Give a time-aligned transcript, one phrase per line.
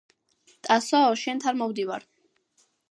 [0.69, 2.11] ტასოო შენთან მოვდივარ